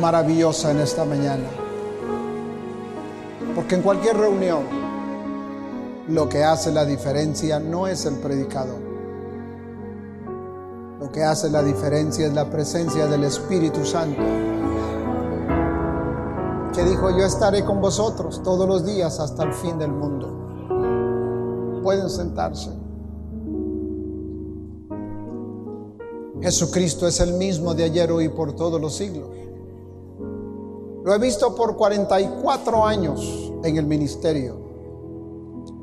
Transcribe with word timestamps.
maravillosa 0.00 0.70
en 0.70 0.80
esta 0.80 1.04
mañana. 1.04 1.48
Porque 3.54 3.74
en 3.76 3.82
cualquier 3.82 4.16
reunión 4.16 4.62
lo 6.08 6.28
que 6.28 6.44
hace 6.44 6.70
la 6.72 6.84
diferencia 6.84 7.58
no 7.58 7.86
es 7.86 8.04
el 8.06 8.16
predicador. 8.16 8.78
Lo 11.00 11.10
que 11.10 11.24
hace 11.24 11.50
la 11.50 11.62
diferencia 11.62 12.26
es 12.26 12.34
la 12.34 12.48
presencia 12.48 13.06
del 13.06 13.24
Espíritu 13.24 13.84
Santo. 13.84 14.22
Que 16.74 16.84
dijo, 16.84 17.10
yo 17.10 17.24
estaré 17.24 17.64
con 17.64 17.80
vosotros 17.80 18.42
todos 18.42 18.68
los 18.68 18.84
días 18.84 19.18
hasta 19.18 19.44
el 19.44 19.52
fin 19.52 19.78
del 19.78 19.92
mundo. 19.92 21.80
Pueden 21.82 22.10
sentarse. 22.10 22.70
Jesucristo 26.42 27.06
es 27.06 27.20
el 27.20 27.32
mismo 27.32 27.74
de 27.74 27.84
ayer, 27.84 28.12
hoy 28.12 28.26
y 28.26 28.28
por 28.28 28.54
todos 28.54 28.80
los 28.80 28.94
siglos. 28.94 29.28
Lo 31.06 31.14
he 31.14 31.18
visto 31.18 31.54
por 31.54 31.76
44 31.76 32.84
años 32.84 33.52
en 33.62 33.76
el 33.76 33.86
ministerio. 33.86 34.58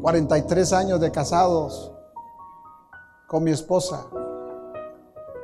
43 0.01 0.73
años 0.73 0.99
de 0.99 1.11
casados 1.11 1.93
con 3.25 3.45
mi 3.45 3.51
esposa. 3.51 4.05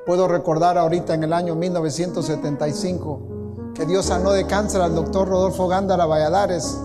Puedo 0.06 0.28
recordar 0.28 0.78
ahorita 0.78 1.14
en 1.14 1.24
el 1.24 1.32
año 1.32 1.56
1975 1.56 3.22
que 3.74 3.86
Dios 3.86 4.08
sanó 4.08 4.34
de 4.34 4.46
cáncer 4.46 4.82
al 4.82 4.94
doctor 4.94 5.30
Rodolfo 5.30 5.70
Gándara 5.70 6.06
Valladares. 6.06 6.78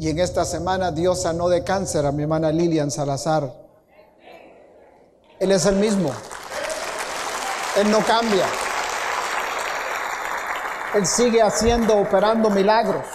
Y 0.00 0.08
en 0.08 0.18
esta 0.18 0.44
semana 0.44 0.90
Dios 0.90 1.22
sanó 1.22 1.48
de 1.48 1.62
cáncer 1.62 2.06
a 2.06 2.10
mi 2.10 2.24
hermana 2.24 2.50
Lilian 2.50 2.90
Salazar. 2.90 3.54
Él 5.38 5.52
es 5.52 5.64
el 5.64 5.76
mismo. 5.76 6.10
Él 7.76 7.88
no 7.88 8.00
cambia. 8.00 8.46
Él 10.94 11.06
sigue 11.06 11.40
haciendo, 11.40 11.96
operando 11.98 12.50
milagros 12.50 13.06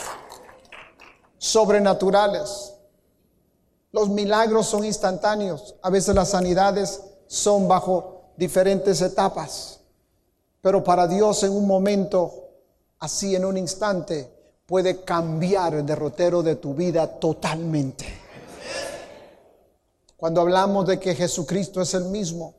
sobrenaturales. 1.38 2.74
Los 3.92 4.10
milagros 4.10 4.66
son 4.66 4.84
instantáneos. 4.86 5.76
A 5.82 5.90
veces 5.90 6.16
las 6.16 6.30
sanidades 6.30 7.02
son 7.28 7.68
bajo 7.68 8.32
diferentes 8.38 9.02
etapas. 9.02 9.82
Pero 10.62 10.84
para 10.84 11.08
Dios 11.08 11.44
en 11.44 11.52
un 11.52 11.68
momento, 11.68 12.50
así 13.00 13.36
en 13.36 13.46
un 13.46 13.58
instante, 13.58 14.32
puede 14.66 15.04
cambiar 15.04 15.76
el 15.76 15.86
derrotero 15.86 16.42
de 16.42 16.56
tu 16.56 16.74
vida 16.74 17.20
totalmente. 17.20 18.06
Cuando 20.18 20.42
hablamos 20.42 20.88
de 20.88 21.00
que 21.00 21.14
Jesucristo 21.14 21.82
es 21.82 21.94
el 21.94 22.06
mismo, 22.06 22.56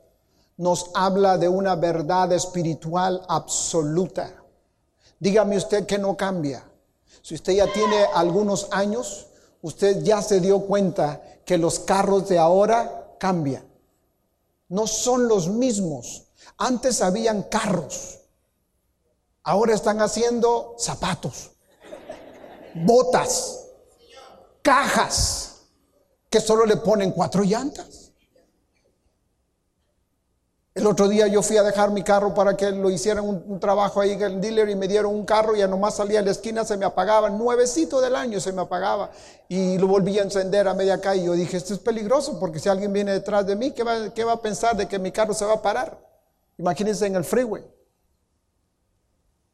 nos 0.55 0.89
habla 0.93 1.37
de 1.37 1.49
una 1.49 1.75
verdad 1.75 2.31
espiritual 2.31 3.21
absoluta. 3.27 4.36
Dígame 5.19 5.57
usted 5.57 5.85
que 5.85 5.97
no 5.97 6.15
cambia. 6.15 6.63
Si 7.21 7.35
usted 7.35 7.53
ya 7.53 7.71
tiene 7.71 8.05
algunos 8.13 8.67
años, 8.71 9.27
usted 9.61 10.03
ya 10.03 10.21
se 10.21 10.39
dio 10.39 10.61
cuenta 10.61 11.21
que 11.45 11.57
los 11.57 11.79
carros 11.79 12.29
de 12.29 12.37
ahora 12.37 13.15
cambian. 13.19 13.65
No 14.69 14.87
son 14.87 15.27
los 15.27 15.47
mismos. 15.47 16.27
Antes 16.57 17.01
habían 17.01 17.43
carros. 17.43 18.19
Ahora 19.43 19.73
están 19.73 20.01
haciendo 20.01 20.75
zapatos, 20.77 21.51
botas, 22.75 23.65
cajas, 24.61 25.61
que 26.29 26.41
solo 26.41 26.65
le 26.65 26.75
ponen 26.77 27.11
cuatro 27.11 27.43
llantas. 27.43 28.06
El 30.77 30.85
otro 30.85 31.07
día 31.07 31.25
yo 31.25 31.41
fui 31.41 31.57
a 31.57 31.63
dejar 31.63 31.89
mi 31.89 32.03
carro 32.03 32.35
para 32.35 32.55
que 32.55 32.69
lo 32.69 32.91
hicieran 32.91 33.25
un, 33.25 33.59
trabajo 33.59 33.99
ahí 33.99 34.11
en 34.11 34.21
el 34.21 34.39
dealer 34.39 34.69
y 34.69 34.75
me 34.75 34.87
dieron 34.87 35.11
un 35.11 35.25
carro 35.25 35.55
y 35.55 35.59
ya 35.59 35.67
nomás 35.67 35.95
salía 35.95 36.19
a 36.19 36.21
la 36.21 36.29
esquina, 36.29 36.63
se 36.63 36.77
me 36.77 36.85
apagaba, 36.85 37.31
nuevecito 37.31 37.99
del 37.99 38.15
año 38.15 38.39
se 38.39 38.51
me 38.51 38.61
apagaba 38.61 39.09
y 39.49 39.79
lo 39.79 39.87
volví 39.87 40.19
a 40.19 40.21
encender 40.21 40.67
a 40.67 40.75
media 40.75 41.01
calle. 41.01 41.23
Yo 41.23 41.33
dije, 41.33 41.57
esto 41.57 41.73
es 41.73 41.79
peligroso 41.79 42.39
porque 42.39 42.59
si 42.59 42.69
alguien 42.69 42.93
viene 42.93 43.11
detrás 43.11 43.47
de 43.47 43.55
mí, 43.55 43.71
¿qué 43.71 43.81
va, 43.81 44.13
qué 44.13 44.23
va 44.23 44.33
a 44.33 44.41
pensar 44.41 44.77
de 44.77 44.87
que 44.87 44.99
mi 44.99 45.11
carro 45.11 45.33
se 45.33 45.45
va 45.45 45.55
a 45.55 45.61
parar? 45.63 45.97
Imagínense 46.59 47.07
en 47.07 47.15
el 47.15 47.23
freeway. 47.23 47.65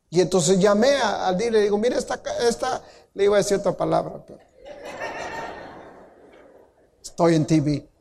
Y 0.10 0.20
entonces 0.20 0.60
llamé 0.60 0.98
al 0.98 1.38
dealer 1.38 1.62
y 1.62 1.64
digo, 1.64 1.78
mire, 1.78 1.98
esta, 1.98 2.22
esta, 2.46 2.82
le 3.14 3.24
iba 3.24 3.36
a 3.36 3.38
decir 3.38 3.58
otra 3.60 3.72
palabra, 3.72 4.22
pero 4.28 4.40
estoy 7.02 7.36
en 7.36 7.46
TV. 7.46 7.93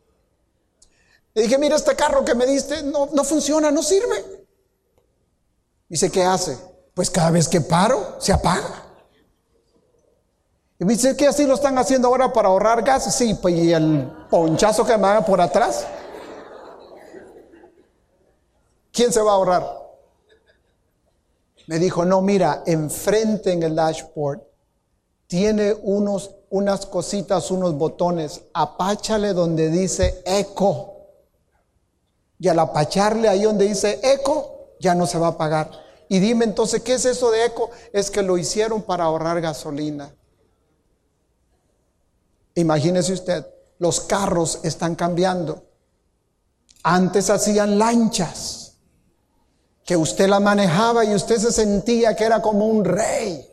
Le 1.34 1.42
dije, 1.42 1.58
mira, 1.58 1.76
este 1.76 1.96
carro 1.96 2.24
que 2.24 2.34
me 2.34 2.46
diste 2.46 2.82
no, 2.82 3.08
no 3.12 3.24
funciona, 3.24 3.70
no 3.70 3.82
sirve. 3.82 4.46
Dice, 5.88 6.10
¿qué 6.10 6.24
hace? 6.24 6.58
Pues 6.94 7.10
cada 7.10 7.30
vez 7.30 7.48
que 7.48 7.60
paro, 7.60 8.16
se 8.18 8.32
apaga. 8.32 8.86
Y 10.78 10.84
me 10.84 10.94
dice 10.94 11.16
que 11.16 11.26
así 11.26 11.46
lo 11.46 11.54
están 11.54 11.78
haciendo 11.78 12.08
ahora 12.08 12.32
para 12.32 12.48
ahorrar 12.48 12.82
gas. 12.82 13.14
Sí, 13.14 13.34
pues 13.34 13.54
y 13.54 13.72
el 13.72 14.10
ponchazo 14.28 14.84
que 14.84 14.98
me 14.98 15.06
haga 15.06 15.24
por 15.24 15.40
atrás. 15.40 15.86
¿Quién 18.92 19.12
se 19.12 19.22
va 19.22 19.30
a 19.30 19.34
ahorrar? 19.34 19.82
Me 21.66 21.78
dijo, 21.78 22.04
no, 22.04 22.20
mira, 22.20 22.62
enfrente 22.66 23.52
en 23.52 23.62
el 23.62 23.74
dashboard 23.74 24.42
tiene 25.32 25.74
unos, 25.82 26.34
unas 26.50 26.84
cositas, 26.84 27.50
unos 27.50 27.74
botones. 27.78 28.42
Apáchale 28.52 29.32
donde 29.32 29.70
dice 29.70 30.22
eco. 30.26 30.91
Y 32.42 32.48
al 32.48 32.58
apacharle 32.58 33.28
ahí 33.28 33.44
donde 33.44 33.68
dice 33.68 34.00
eco, 34.02 34.74
ya 34.80 34.96
no 34.96 35.06
se 35.06 35.16
va 35.16 35.28
a 35.28 35.38
pagar. 35.38 35.70
Y 36.08 36.18
dime 36.18 36.44
entonces, 36.44 36.82
¿qué 36.82 36.94
es 36.94 37.04
eso 37.04 37.30
de 37.30 37.44
eco? 37.44 37.70
Es 37.92 38.10
que 38.10 38.20
lo 38.20 38.36
hicieron 38.36 38.82
para 38.82 39.04
ahorrar 39.04 39.40
gasolina. 39.40 40.12
Imagínese 42.56 43.12
usted, 43.12 43.46
los 43.78 44.00
carros 44.00 44.58
están 44.64 44.96
cambiando. 44.96 45.62
Antes 46.82 47.30
hacían 47.30 47.78
lanchas, 47.78 48.72
que 49.84 49.96
usted 49.96 50.28
la 50.28 50.40
manejaba 50.40 51.04
y 51.04 51.14
usted 51.14 51.38
se 51.38 51.52
sentía 51.52 52.16
que 52.16 52.24
era 52.24 52.42
como 52.42 52.66
un 52.66 52.84
rey. 52.84 53.48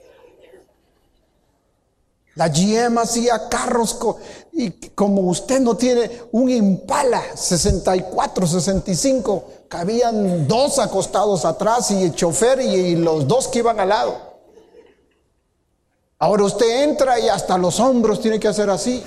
La 2.40 2.48
GM 2.48 2.98
hacía 3.00 3.50
carros 3.50 4.00
y 4.54 4.72
como 4.92 5.24
usted 5.24 5.60
no 5.60 5.76
tiene 5.76 6.10
un 6.32 6.50
Impala 6.50 7.22
64, 7.36 8.48
65, 8.48 9.44
cabían 9.68 10.48
dos 10.48 10.80
acostados 10.80 11.44
atrás 11.44 11.92
y 11.92 12.02
el 12.02 12.16
chofer 12.16 12.62
y, 12.62 12.96
los 12.96 13.28
dos 13.28 13.50
que 13.50 13.60
iban 13.60 13.82
al 13.82 13.90
lado. 13.90 14.16
Ahora 16.18 16.46
usted 16.46 16.84
entra 16.84 17.20
y 17.20 17.28
hasta 17.28 17.58
los 17.58 17.78
hombros 17.82 18.22
tiene 18.22 18.40
que 18.40 18.48
hacer 18.48 18.70
así. 18.70 19.04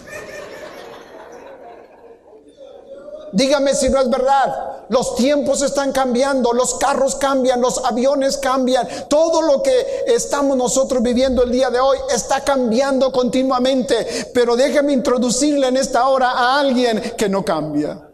Dígame 3.32 3.74
si 3.74 3.88
no 3.88 3.98
es 3.98 4.10
verdad. 4.10 4.84
Los 4.90 5.16
tiempos 5.16 5.62
están 5.62 5.90
cambiando, 5.90 6.52
los 6.52 6.74
carros 6.74 7.16
cambian, 7.16 7.62
los 7.62 7.82
aviones 7.82 8.36
cambian. 8.36 8.86
Todo 9.08 9.40
lo 9.40 9.62
que 9.62 10.04
estamos 10.06 10.54
nosotros 10.54 11.02
viviendo 11.02 11.42
el 11.42 11.50
día 11.50 11.70
de 11.70 11.80
hoy 11.80 11.96
está 12.14 12.44
cambiando 12.44 13.10
continuamente. 13.10 14.30
Pero 14.34 14.54
déjeme 14.54 14.92
introducirle 14.92 15.68
en 15.68 15.78
esta 15.78 16.06
hora 16.08 16.30
a 16.30 16.60
alguien 16.60 17.14
que 17.16 17.28
no 17.28 17.42
cambia. 17.44 18.08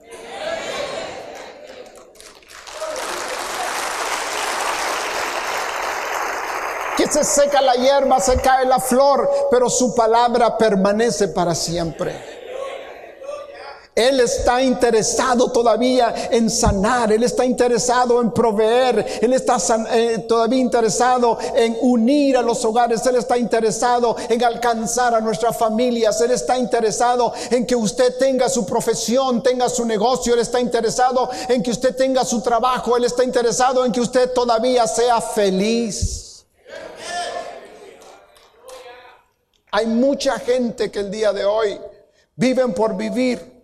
que 6.96 7.06
se 7.06 7.22
seca 7.22 7.62
la 7.62 7.74
hierba, 7.74 8.18
se 8.18 8.40
cae 8.40 8.66
la 8.66 8.80
flor, 8.80 9.30
pero 9.52 9.70
su 9.70 9.94
palabra 9.94 10.58
permanece 10.58 11.28
para 11.28 11.54
siempre. 11.54 12.37
Él 13.98 14.20
está 14.20 14.62
interesado 14.62 15.50
todavía 15.50 16.28
en 16.30 16.48
sanar, 16.48 17.10
Él 17.10 17.24
está 17.24 17.44
interesado 17.44 18.20
en 18.20 18.30
proveer, 18.30 19.18
Él 19.20 19.32
está 19.32 19.56
eh, 19.92 20.18
todavía 20.28 20.60
interesado 20.60 21.36
en 21.56 21.76
unir 21.80 22.36
a 22.36 22.42
los 22.42 22.64
hogares, 22.64 23.04
Él 23.06 23.16
está 23.16 23.36
interesado 23.36 24.14
en 24.28 24.44
alcanzar 24.44 25.16
a 25.16 25.20
nuestras 25.20 25.56
familias, 25.56 26.20
Él 26.20 26.30
está 26.30 26.56
interesado 26.56 27.32
en 27.50 27.66
que 27.66 27.74
usted 27.74 28.16
tenga 28.18 28.48
su 28.48 28.64
profesión, 28.64 29.42
tenga 29.42 29.68
su 29.68 29.84
negocio, 29.84 30.34
Él 30.34 30.40
está 30.40 30.60
interesado 30.60 31.28
en 31.48 31.60
que 31.60 31.72
usted 31.72 31.96
tenga 31.96 32.24
su 32.24 32.40
trabajo, 32.40 32.96
Él 32.96 33.02
está 33.02 33.24
interesado 33.24 33.84
en 33.84 33.90
que 33.90 34.00
usted 34.00 34.32
todavía 34.32 34.86
sea 34.86 35.20
feliz. 35.20 36.46
Hay 39.72 39.86
mucha 39.86 40.38
gente 40.38 40.88
que 40.88 41.00
el 41.00 41.10
día 41.10 41.32
de 41.32 41.44
hoy 41.44 41.80
viven 42.36 42.72
por 42.72 42.96
vivir. 42.96 43.57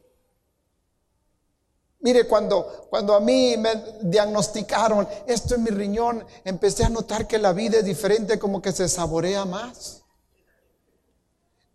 Mire, 2.04 2.28
cuando, 2.28 2.86
cuando 2.90 3.14
a 3.14 3.20
mí 3.20 3.56
me 3.56 3.82
diagnosticaron 4.02 5.08
esto 5.26 5.54
en 5.54 5.62
mi 5.62 5.70
riñón, 5.70 6.22
empecé 6.44 6.84
a 6.84 6.90
notar 6.90 7.26
que 7.26 7.38
la 7.38 7.54
vida 7.54 7.78
es 7.78 7.84
diferente, 7.86 8.38
como 8.38 8.60
que 8.60 8.72
se 8.72 8.90
saborea 8.90 9.46
más. 9.46 10.02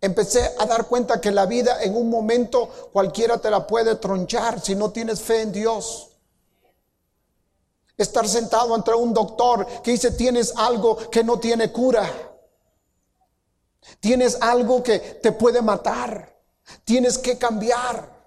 Empecé 0.00 0.54
a 0.56 0.66
dar 0.66 0.86
cuenta 0.86 1.20
que 1.20 1.32
la 1.32 1.46
vida 1.46 1.82
en 1.82 1.96
un 1.96 2.08
momento 2.08 2.68
cualquiera 2.92 3.38
te 3.38 3.50
la 3.50 3.66
puede 3.66 3.96
tronchar 3.96 4.60
si 4.60 4.76
no 4.76 4.92
tienes 4.92 5.20
fe 5.20 5.42
en 5.42 5.50
Dios. 5.50 6.12
Estar 7.96 8.28
sentado 8.28 8.72
ante 8.72 8.94
un 8.94 9.12
doctor 9.12 9.66
que 9.82 9.90
dice 9.90 10.12
tienes 10.12 10.54
algo 10.56 10.96
que 11.10 11.24
no 11.24 11.40
tiene 11.40 11.72
cura. 11.72 12.08
Tienes 13.98 14.38
algo 14.40 14.80
que 14.80 15.00
te 15.00 15.32
puede 15.32 15.60
matar. 15.60 16.38
Tienes 16.84 17.18
que 17.18 17.36
cambiar. 17.36 18.19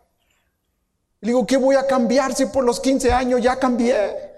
Le 1.23 1.27
digo, 1.29 1.47
¿qué 1.47 1.55
voy 1.55 1.77
a 1.77 1.87
cambiar 1.87 2.35
si 2.35 2.47
por 2.47 2.65
los 2.65 2.81
15 2.81 3.13
años 3.13 3.41
ya 3.41 3.57
cambié? 3.57 4.29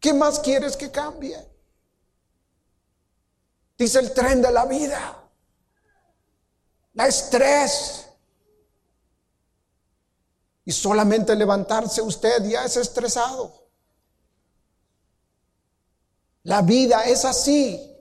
¿Qué 0.00 0.12
más 0.12 0.40
quieres 0.40 0.76
que 0.76 0.90
cambie? 0.90 1.38
Dice 3.78 4.00
el 4.00 4.12
tren 4.12 4.42
de 4.42 4.50
la 4.50 4.66
vida. 4.66 5.30
La 6.94 7.06
estrés. 7.06 8.08
Y 10.64 10.72
solamente 10.72 11.36
levantarse 11.36 12.02
usted 12.02 12.42
ya 12.42 12.64
es 12.64 12.76
estresado. 12.76 13.68
La 16.42 16.62
vida 16.62 17.04
es 17.04 17.24
así. 17.24 17.96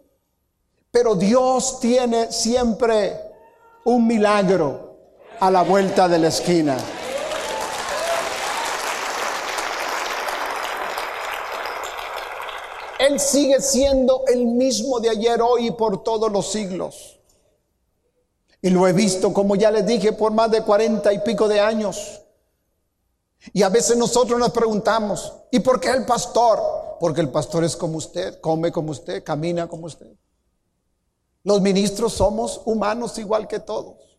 Pero 0.90 1.14
Dios 1.14 1.80
tiene 1.80 2.32
siempre 2.32 3.16
un 3.86 4.08
milagro 4.08 4.93
a 5.40 5.52
la 5.52 5.64
vuelta 5.64 6.08
de 6.08 6.20
la 6.20 6.28
esquina. 6.28 6.78
Él 13.00 13.20
sigue 13.20 13.60
siendo 13.62 14.24
el 14.28 14.46
mismo 14.46 15.00
de 15.00 15.10
ayer, 15.10 15.42
hoy 15.42 15.68
y 15.68 15.72
por 15.72 16.04
todos 16.04 16.32
los 16.32 16.52
siglos. 16.52 17.20
Y 18.62 18.70
lo 18.70 18.88
he 18.88 18.94
visto, 18.94 19.34
como 19.34 19.58
ya 19.58 19.72
les 19.72 19.86
dije, 19.86 20.14
por 20.14 20.32
más 20.32 20.50
de 20.50 20.62
cuarenta 20.62 21.12
y 21.12 21.20
pico 21.20 21.50
de 21.50 21.60
años. 21.60 22.22
Y 23.52 23.62
a 23.62 23.68
veces 23.68 23.98
nosotros 23.98 24.40
nos 24.40 24.52
preguntamos, 24.52 25.34
¿y 25.52 25.60
por 25.60 25.82
qué 25.82 25.90
el 25.90 26.06
pastor? 26.06 26.62
Porque 26.98 27.20
el 27.20 27.30
pastor 27.30 27.66
es 27.66 27.76
como 27.76 27.98
usted, 27.98 28.40
come 28.40 28.72
como 28.72 28.92
usted, 28.92 29.22
camina 29.22 29.68
como 29.68 29.88
usted. 29.88 30.16
Los 31.44 31.60
ministros 31.60 32.14
somos 32.14 32.62
humanos 32.64 33.18
igual 33.18 33.50
que 33.50 33.60
todos. 33.60 34.13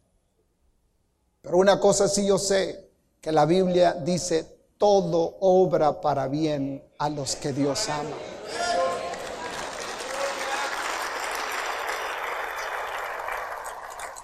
Pero 1.45 1.59
una 1.59 1.79
cosa 1.79 2.09
sí 2.09 2.27
yo 2.27 2.39
sé, 2.39 2.89
que 3.21 3.31
la 3.31 3.45
Biblia 3.45 3.93
dice, 3.93 4.47
todo 4.79 5.37
obra 5.41 6.01
para 6.01 6.27
bien 6.27 6.83
a 6.99 7.11
los 7.11 7.37
que 7.37 7.53
Dios 7.53 7.87
ama. 7.91 8.17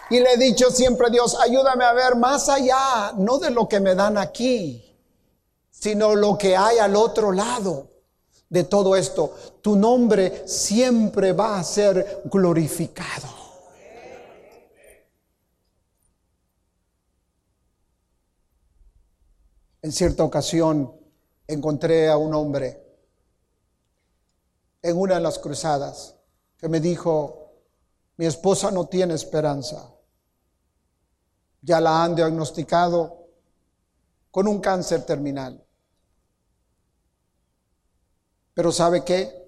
Y 0.08 0.18
le 0.18 0.32
he 0.32 0.36
dicho 0.38 0.70
siempre 0.70 1.08
a 1.08 1.10
Dios, 1.10 1.36
ayúdame 1.38 1.84
a 1.84 1.92
ver 1.92 2.16
más 2.16 2.48
allá, 2.48 3.12
no 3.18 3.38
de 3.38 3.50
lo 3.50 3.68
que 3.68 3.80
me 3.80 3.94
dan 3.94 4.16
aquí, 4.16 4.96
sino 5.70 6.14
lo 6.14 6.38
que 6.38 6.56
hay 6.56 6.78
al 6.78 6.96
otro 6.96 7.32
lado 7.32 7.88
de 8.48 8.64
todo 8.64 8.96
esto, 8.96 9.34
tu 9.60 9.76
nombre 9.76 10.42
siempre 10.46 11.34
va 11.34 11.60
a 11.60 11.64
ser 11.64 12.22
glorificado. 12.24 13.39
En 19.82 19.92
cierta 19.92 20.24
ocasión 20.24 20.94
encontré 21.46 22.08
a 22.08 22.16
un 22.16 22.34
hombre 22.34 22.86
en 24.82 24.98
una 24.98 25.16
de 25.16 25.20
las 25.20 25.38
cruzadas 25.38 26.16
que 26.56 26.68
me 26.68 26.80
dijo, 26.80 27.54
mi 28.16 28.26
esposa 28.26 28.70
no 28.70 28.86
tiene 28.86 29.14
esperanza. 29.14 29.94
Ya 31.62 31.80
la 31.80 32.04
han 32.04 32.14
diagnosticado 32.14 33.28
con 34.30 34.46
un 34.46 34.60
cáncer 34.60 35.04
terminal. 35.04 35.64
Pero 38.54 38.72
¿sabe 38.72 39.04
qué? 39.04 39.40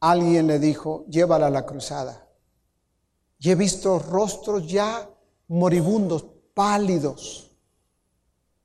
Alguien 0.00 0.46
le 0.46 0.58
dijo, 0.58 1.04
llévala 1.08 1.48
a 1.48 1.50
la 1.50 1.66
cruzada. 1.66 2.28
Y 3.40 3.50
he 3.50 3.54
visto 3.54 3.98
rostros 3.98 4.68
ya 4.68 5.10
moribundos, 5.48 6.26
pálidos. 6.54 7.47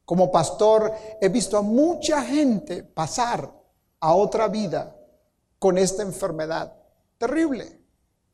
Como 0.06 0.32
pastor 0.32 0.94
he 1.22 1.30
visto 1.30 1.58
a 1.58 1.62
mucha 1.62 2.22
gente 2.24 2.84
pasar 2.84 3.52
a 4.00 4.14
otra 4.14 4.48
vida 4.48 4.96
con 5.60 5.78
esta 5.78 6.02
enfermedad 6.04 6.74
terrible, 7.18 7.80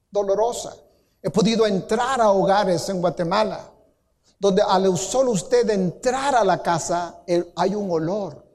dolorosa. 0.10 0.76
He 1.22 1.30
podido 1.30 1.68
entrar 1.68 2.22
a 2.22 2.32
hogares 2.32 2.90
en 2.90 3.02
Guatemala 3.02 3.70
donde 4.40 4.62
al 4.62 4.98
solo 4.98 5.32
usted 5.32 5.70
entrar 5.70 6.34
a 6.34 6.46
la 6.46 6.64
casa 6.64 7.22
hay 7.56 7.76
un 7.76 7.92
olor 7.92 8.46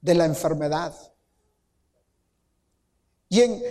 de 0.00 0.14
la 0.14 0.24
enfermedad. 0.24 0.94
Y 3.28 3.40
en, 3.40 3.62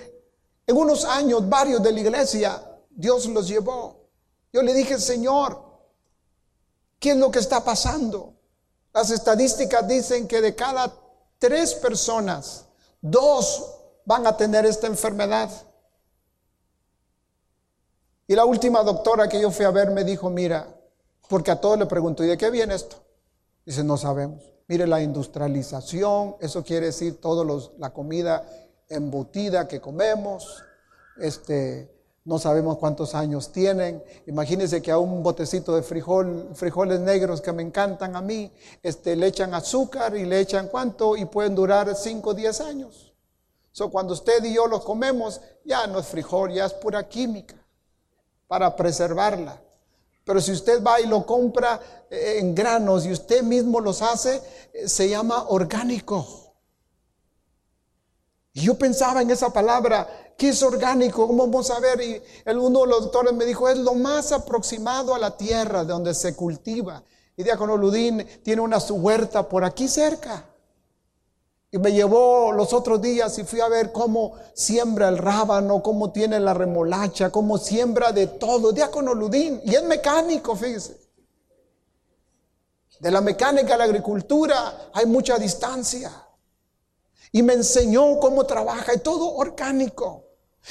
en 0.68 0.78
unos 0.78 1.06
años, 1.06 1.48
varios 1.48 1.82
de 1.82 1.94
la 1.94 2.00
iglesia, 2.02 2.62
Dios 2.90 3.26
los 3.28 3.48
llevó. 3.48 4.10
Yo 4.52 4.62
le 4.62 4.74
dije, 4.74 5.00
Señor, 5.00 5.65
¿qué 7.00 7.12
es 7.12 7.18
lo 7.18 7.32
que 7.32 7.40
está 7.40 7.64
pasando? 7.64 8.34
Las 8.94 9.12
estadísticas 9.12 9.88
dicen 9.88 10.28
que 10.28 10.42
de 10.42 10.56
cada 10.56 10.94
tres 11.38 11.74
personas, 11.76 12.66
dos 13.02 13.72
van 14.06 14.26
a 14.26 14.38
tener 14.38 14.66
esta 14.66 14.88
enfermedad. 14.88 15.50
Y 18.28 18.36
la 18.36 18.46
última 18.46 18.84
doctora 18.84 19.28
que 19.28 19.40
yo 19.40 19.52
fui 19.52 19.66
a 19.66 19.72
ver 19.72 19.92
me 19.92 20.04
dijo, 20.04 20.30
mira, 20.30 20.68
porque 21.28 21.52
a 21.52 21.60
todos 21.60 21.78
le 21.78 21.86
pregunto, 21.86 22.24
¿y 22.24 22.28
de 22.28 22.38
qué 22.38 22.50
viene 22.50 22.76
esto? 22.76 22.98
Dice, 23.66 23.84
no 23.84 23.98
sabemos. 23.98 24.44
Mire 24.68 24.88
la 24.88 25.02
industrialización, 25.02 26.38
eso 26.40 26.64
quiere 26.64 26.88
decir 26.88 27.22
toda 27.22 27.46
la 27.78 27.94
comida 27.94 28.48
embutida 28.90 29.68
que 29.68 29.80
comemos, 29.80 30.64
este, 31.18 31.95
no 32.26 32.40
sabemos 32.40 32.80
cuántos 32.80 33.14
años 33.14 33.52
tienen. 33.52 34.04
Imagínense 34.26 34.82
que 34.82 34.92
a 34.92 34.98
un 34.98 35.22
botecito 35.22 35.76
de 35.76 35.84
frijol, 35.84 36.50
frijoles 36.56 37.00
negros 37.00 37.40
que 37.40 37.54
me 37.54 37.62
encantan 37.62 38.16
a 38.16 38.22
mí, 38.22 38.52
este, 38.82 39.16
le 39.16 39.28
echan 39.28 39.54
azúcar 39.54 40.18
y 40.18 40.26
le 40.26 40.40
echan 40.40 40.68
cuánto 40.68 41.16
y 41.16 41.26
pueden 41.26 41.54
durar 41.54 41.96
5 41.96 42.30
o 42.30 42.34
10 42.34 42.62
años. 42.62 43.14
So, 43.72 43.92
cuando 43.92 44.14
usted 44.14 44.44
y 44.44 44.56
yo 44.56 44.66
los 44.68 44.84
comemos, 44.84 45.40
ya 45.64 45.86
no 45.86 46.00
es 46.00 46.08
frijol, 46.08 46.52
ya 46.52 46.66
es 46.66 46.74
pura 46.74 47.08
química 47.08 47.56
para 48.48 48.76
preservarla. 48.76 49.62
Pero 50.24 50.42
si 50.42 50.52
usted 50.52 50.84
va 50.84 51.00
y 51.00 51.06
lo 51.06 51.26
compra 51.26 51.80
eh, 52.10 52.38
en 52.40 52.56
granos 52.56 53.06
y 53.06 53.12
usted 53.12 53.44
mismo 53.44 53.80
los 53.80 54.02
hace, 54.02 54.42
eh, 54.74 54.88
se 54.88 55.08
llama 55.08 55.46
orgánico. 55.50 56.26
Yo 58.56 58.76
pensaba 58.76 59.22
en 59.22 59.30
esa 59.30 59.52
palabra, 59.52 60.08
¿qué 60.38 60.50
es 60.50 60.64
orgánico? 60.64 61.28
¿Cómo 61.28 61.46
vamos 61.46 61.70
a 61.72 61.80
ver? 61.80 62.02
Y 62.02 62.22
el, 62.46 62.58
uno 62.58 62.82
de 62.82 62.88
los 62.88 63.04
doctores 63.04 63.34
me 63.34 63.46
dijo, 63.46 63.70
es 63.70 63.78
lo 63.78 63.94
más 63.94 64.32
aproximado 64.32 65.16
a 65.16 65.20
la 65.20 65.38
tierra 65.38 65.84
de 65.84 65.94
donde 65.94 66.14
se 66.14 66.36
cultiva. 66.36 67.04
Y 67.38 67.44
Diácono 67.44 67.78
Ludín 67.78 68.26
tiene 68.44 68.62
una 68.62 68.80
su 68.80 68.96
huerta 68.96 69.48
por 69.48 69.64
aquí 69.64 69.88
cerca. 69.88 70.46
Y 71.72 71.78
me 71.78 71.92
llevó 71.92 72.54
los 72.54 72.72
otros 72.72 73.02
días 73.02 73.38
y 73.38 73.44
fui 73.44 73.60
a 73.60 73.68
ver 73.68 73.92
cómo 73.92 74.34
siembra 74.54 75.10
el 75.10 75.18
rábano, 75.18 75.84
cómo 75.84 76.12
tiene 76.12 76.40
la 76.40 76.54
remolacha, 76.54 77.32
cómo 77.32 77.58
siembra 77.58 78.14
de 78.14 78.28
todo. 78.28 78.72
Diácono 78.72 79.14
Ludín. 79.14 79.62
Y 79.66 79.76
es 79.76 79.84
mecánico, 79.84 80.56
fíjese. 80.56 81.06
De 83.00 83.12
la 83.12 83.20
mecánica 83.20 83.74
a 83.74 83.78
la 83.78 83.84
agricultura 83.84 84.90
hay 84.94 85.06
mucha 85.06 85.38
distancia. 85.38 86.12
Y 87.34 87.44
me 87.44 87.54
enseñó 87.54 88.20
cómo 88.22 88.46
trabaja 88.46 88.94
y 88.94 89.00
todo 89.00 89.36
orgánico. 89.36 90.25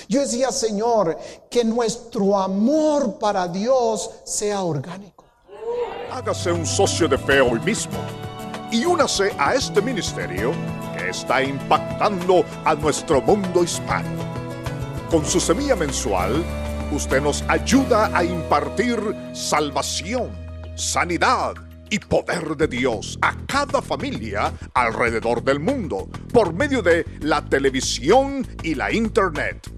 Yo 0.09 0.21
decía, 0.21 0.51
Señor, 0.53 1.19
que 1.51 1.65
nuestro 1.65 2.39
amor 2.39 3.19
para 3.19 3.49
Dios 3.49 4.11
sea 4.25 4.63
orgánico. 4.63 5.25
Hágase 6.11 6.53
un 6.53 6.67
socio 6.67 7.09
de 7.09 7.19
fe 7.19 7.41
hoy 7.41 7.59
mismo 7.61 7.99
y 8.71 8.85
únase 8.85 9.33
a 9.39 9.55
este 9.55 9.81
ministerio 9.81 10.53
que 10.97 11.11
está 11.11 11.43
impactando 11.43 12.45
a 12.65 12.75
nuestro 12.75 13.21
mundo 13.21 13.63
hispano. 13.63 14.09
Con 15.11 15.25
su 15.25 15.41
semilla 15.41 15.77
mensual, 15.77 16.45
usted 16.93 17.21
nos 17.21 17.43
ayuda 17.49 18.17
a 18.17 18.25
impartir 18.25 18.99
salvación, 19.33 20.31
sanidad, 20.77 21.55
y 21.91 21.99
poder 22.01 22.57
de 22.57 22.67
Dios 22.67 23.19
a 23.23 23.37
cada 23.47 23.81
familia 23.81 24.53
alrededor 24.75 25.45
del 25.45 25.61
mundo 25.61 26.09
por 26.33 26.53
medio 26.53 26.83
de 26.83 27.05
la 27.21 27.45
televisión 27.45 28.47
y 28.63 28.75
la 28.75 28.93
internet. 28.93 29.74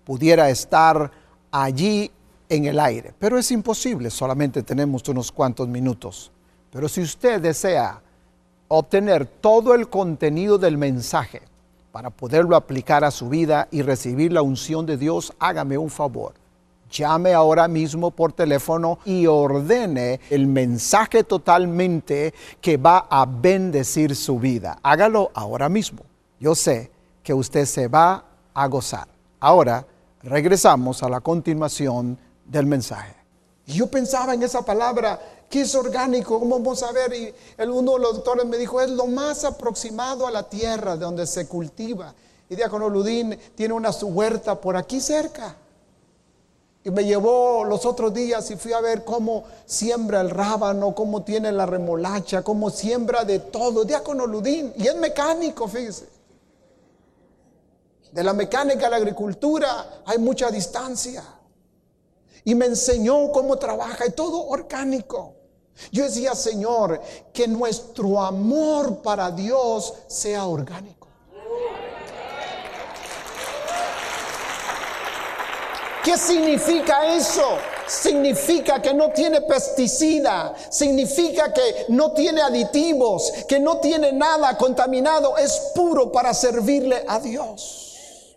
pudiera 0.04 0.50
estar 0.50 1.10
allí 1.50 2.10
en 2.50 2.66
el 2.66 2.80
aire, 2.80 3.14
pero 3.18 3.38
es 3.38 3.50
imposible, 3.50 4.10
solamente 4.10 4.62
tenemos 4.62 5.08
unos 5.08 5.32
cuantos 5.32 5.66
minutos. 5.66 6.30
Pero 6.70 6.86
si 6.86 7.00
usted 7.00 7.40
desea 7.40 8.02
obtener 8.68 9.24
todo 9.24 9.74
el 9.74 9.88
contenido 9.88 10.58
del 10.58 10.76
mensaje 10.76 11.40
para 11.92 12.10
poderlo 12.10 12.56
aplicar 12.56 13.04
a 13.04 13.10
su 13.10 13.30
vida 13.30 13.68
y 13.70 13.80
recibir 13.80 14.34
la 14.34 14.42
unción 14.42 14.84
de 14.84 14.98
Dios, 14.98 15.32
hágame 15.38 15.78
un 15.78 15.88
favor. 15.88 16.43
Llame 16.94 17.34
ahora 17.34 17.66
mismo 17.66 18.12
por 18.12 18.32
teléfono 18.32 19.00
y 19.04 19.26
ordene 19.26 20.20
el 20.30 20.46
mensaje 20.46 21.24
totalmente 21.24 22.32
que 22.60 22.76
va 22.76 23.08
a 23.10 23.26
bendecir 23.26 24.14
su 24.14 24.38
vida. 24.38 24.78
Hágalo 24.80 25.32
ahora 25.34 25.68
mismo. 25.68 26.02
Yo 26.38 26.54
sé 26.54 26.92
que 27.24 27.34
usted 27.34 27.64
se 27.64 27.88
va 27.88 28.24
a 28.54 28.68
gozar. 28.68 29.08
Ahora, 29.40 29.84
regresamos 30.22 31.02
a 31.02 31.08
la 31.08 31.20
continuación 31.20 32.16
del 32.44 32.66
mensaje. 32.66 33.16
Yo 33.66 33.88
pensaba 33.88 34.34
en 34.34 34.44
esa 34.44 34.64
palabra, 34.64 35.18
que 35.50 35.62
es 35.62 35.74
orgánico, 35.74 36.38
¿cómo 36.38 36.58
vamos 36.58 36.82
a 36.84 36.92
ver? 36.92 37.12
Y 37.12 37.34
el, 37.56 37.70
uno 37.70 37.94
de 37.94 37.98
los 37.98 38.14
doctores 38.16 38.46
me 38.46 38.56
dijo, 38.56 38.80
es 38.80 38.90
lo 38.90 39.06
más 39.06 39.44
aproximado 39.44 40.26
a 40.28 40.30
la 40.30 40.48
tierra 40.48 40.96
de 40.96 41.04
donde 41.04 41.26
se 41.26 41.48
cultiva. 41.48 42.14
Y 42.48 42.54
Diácono 42.54 42.88
Ludín 42.88 43.36
tiene 43.56 43.74
una 43.74 43.90
huerta 43.90 44.60
por 44.60 44.76
aquí 44.76 45.00
cerca. 45.00 45.56
Y 46.84 46.90
me 46.90 47.02
llevó 47.02 47.64
los 47.64 47.86
otros 47.86 48.12
días 48.12 48.50
y 48.50 48.56
fui 48.56 48.74
a 48.74 48.80
ver 48.82 49.04
cómo 49.04 49.44
siembra 49.64 50.20
el 50.20 50.28
rábano, 50.28 50.94
cómo 50.94 51.22
tiene 51.22 51.50
la 51.50 51.64
remolacha, 51.64 52.42
cómo 52.42 52.68
siembra 52.68 53.24
de 53.24 53.38
todo. 53.38 53.84
Diácono 53.84 54.26
Ludín, 54.26 54.70
y 54.76 54.86
es 54.86 54.94
mecánico, 54.94 55.66
fíjese. 55.66 56.06
De 58.12 58.22
la 58.22 58.34
mecánica 58.34 58.86
a 58.86 58.90
la 58.90 58.96
agricultura 58.96 60.02
hay 60.04 60.18
mucha 60.18 60.50
distancia. 60.50 61.24
Y 62.44 62.54
me 62.54 62.66
enseñó 62.66 63.32
cómo 63.32 63.56
trabaja 63.56 64.06
y 64.06 64.10
todo 64.10 64.46
orgánico. 64.46 65.36
Yo 65.90 66.04
decía, 66.04 66.34
Señor, 66.34 67.00
que 67.32 67.48
nuestro 67.48 68.20
amor 68.20 69.00
para 69.00 69.30
Dios 69.30 69.94
sea 70.06 70.44
orgánico. 70.44 71.08
¿Qué 76.04 76.18
significa 76.18 77.16
eso? 77.16 77.56
Significa 77.88 78.80
que 78.82 78.92
no 78.92 79.10
tiene 79.10 79.40
pesticida, 79.40 80.54
significa 80.70 81.52
que 81.52 81.86
no 81.88 82.12
tiene 82.12 82.42
aditivos, 82.42 83.32
que 83.48 83.58
no 83.58 83.78
tiene 83.78 84.12
nada 84.12 84.56
contaminado, 84.58 85.38
es 85.38 85.72
puro 85.74 86.12
para 86.12 86.34
servirle 86.34 87.04
a 87.08 87.18
Dios. 87.18 88.36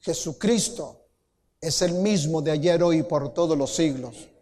Jesucristo 0.00 1.02
es 1.60 1.82
el 1.82 1.92
mismo 1.92 2.40
de 2.40 2.52
ayer, 2.52 2.82
hoy 2.82 2.98
y 2.98 3.02
por 3.02 3.32
todos 3.32 3.56
los 3.56 3.74
siglos 3.74 4.33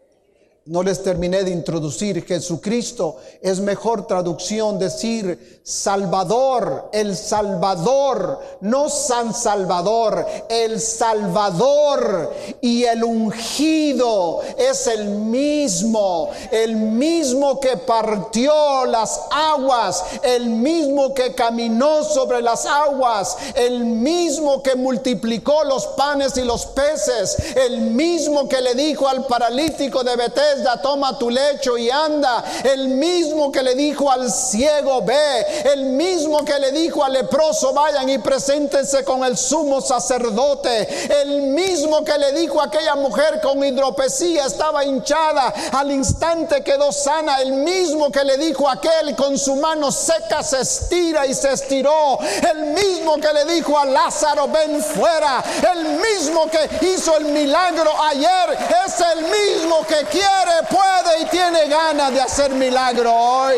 no 0.67 0.83
les 0.83 1.03
terminé 1.03 1.43
de 1.43 1.51
introducir, 1.51 2.25
Jesucristo. 2.25 3.17
Es 3.41 3.59
mejor 3.59 4.07
traducción 4.07 4.79
decir 4.79 5.61
Salvador, 5.65 6.91
el 6.93 7.17
Salvador, 7.17 8.41
no 8.61 8.89
San 8.89 9.35
Salvador, 9.35 10.25
el 10.49 10.81
Salvador 10.81 12.33
y 12.61 12.85
el 12.85 13.03
ungido 13.03 14.41
es 14.57 14.87
el 14.87 15.09
mismo, 15.09 16.31
el 16.53 16.77
mismo 16.77 17.59
que 17.59 17.77
partió 17.77 18.85
las 18.87 19.21
aguas, 19.31 20.05
el 20.23 20.47
mismo 20.47 21.13
que 21.13 21.35
caminó 21.35 22.05
sobre 22.05 22.41
las 22.41 22.67
aguas, 22.67 23.37
el 23.55 23.85
mismo 23.85 24.63
que 24.63 24.77
multiplicó 24.77 25.65
los 25.65 25.87
panes 25.89 26.37
y 26.37 26.43
los 26.43 26.67
peces, 26.67 27.37
el 27.57 27.81
mismo 27.81 28.49
que 28.49 28.61
le 28.61 28.75
dijo 28.75 29.09
al 29.09 29.27
paralítico 29.27 30.05
de 30.05 30.17
Betel, 30.17 30.52
toma 30.83 31.19
tu 31.19 31.31
lecho 31.31 31.79
y 31.79 31.91
anda. 31.91 32.45
El 32.65 32.89
mismo 32.89 33.51
que 33.51 33.63
le 33.63 33.75
dijo 33.75 34.11
al 34.11 34.31
ciego, 34.31 35.03
ve. 35.03 35.63
El 35.73 35.85
mismo 35.87 36.45
que 36.45 36.59
le 36.59 36.73
dijo 36.73 37.05
al 37.05 37.13
leproso, 37.13 37.73
vayan 37.73 38.09
y 38.09 38.19
preséntense 38.19 39.05
con 39.05 39.25
el 39.25 39.37
sumo 39.37 39.81
sacerdote. 39.81 40.89
El 41.23 41.43
mismo 41.43 42.05
que 42.05 42.19
le 42.19 42.33
dijo 42.33 42.61
a 42.61 42.65
aquella 42.65 42.95
mujer 42.97 43.41
con 43.41 43.63
hidropesía, 43.65 44.47
estaba 44.47 44.85
hinchada, 44.85 45.53
al 45.73 45.91
instante 45.91 46.63
quedó 46.63 46.93
sana. 46.93 47.41
El 47.41 47.53
mismo 47.53 48.11
que 48.11 48.25
le 48.25 48.37
dijo 48.39 48.69
a 48.69 48.73
aquel 48.73 49.15
con 49.17 49.39
su 49.39 49.57
mano 49.57 49.91
seca 49.91 50.43
se 50.43 50.61
estira 50.61 51.27
y 51.27 51.35
se 51.35 51.53
estiró. 51.53 52.19
El 52.51 52.67
mismo 52.73 53.17
que 53.17 53.33
le 53.33 53.45
dijo 53.55 53.79
a 53.79 53.85
Lázaro, 53.85 54.49
ven 54.49 54.83
fuera. 54.83 55.43
El 55.73 55.85
mismo 55.99 56.47
que 56.51 56.87
hizo 56.87 57.17
el 57.17 57.27
milagro 57.27 57.91
ayer 58.03 58.59
es 58.87 58.95
el 59.01 59.23
mismo 59.23 59.87
que 59.87 60.05
quiere 60.11 60.42
puede 60.69 61.23
y 61.23 61.27
tiene 61.27 61.69
ganas 61.69 62.13
de 62.13 62.21
hacer 62.21 62.53
milagro 62.53 63.13
hoy. 63.15 63.57